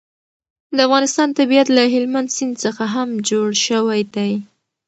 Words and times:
د 0.75 0.77
افغانستان 0.87 1.29
طبیعت 1.39 1.67
له 1.75 1.83
هلمند 1.93 2.27
سیند 2.35 2.55
څخه 2.65 2.83
هم 2.95 3.09
جوړ 3.29 3.47
شوی 3.65 4.01
دی. 4.15 4.33